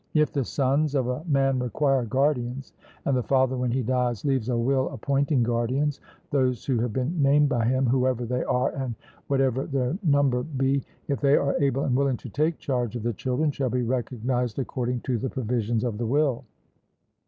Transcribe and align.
If 0.15 0.33
the 0.33 0.43
sons 0.43 0.95
of 0.95 1.07
a 1.07 1.23
man 1.27 1.59
require 1.59 2.05
guardians, 2.05 2.73
and 3.05 3.15
the 3.15 3.21
father 3.21 3.55
when 3.55 3.69
he 3.69 3.83
dies 3.83 4.25
leaves 4.25 4.49
a 4.49 4.57
will 4.57 4.89
appointing 4.89 5.43
guardians, 5.43 5.99
those 6.31 6.65
who 6.65 6.79
have 6.79 6.91
been 6.91 7.21
named 7.21 7.49
by 7.49 7.65
him, 7.67 7.85
whoever 7.85 8.25
they 8.25 8.43
are 8.45 8.71
and 8.71 8.95
whatever 9.27 9.67
their 9.67 9.95
number 10.01 10.41
be, 10.41 10.83
if 11.07 11.21
they 11.21 11.35
are 11.37 11.55
able 11.59 11.83
and 11.83 11.95
willing 11.95 12.17
to 12.17 12.29
take 12.29 12.57
charge 12.57 12.95
of 12.95 13.03
the 13.03 13.13
children, 13.13 13.51
shall 13.51 13.69
be 13.69 13.83
recognised 13.83 14.57
according 14.57 15.01
to 15.01 15.19
the 15.19 15.29
provisions 15.29 15.83
of 15.83 15.99
the 15.99 16.07
will. 16.07 16.45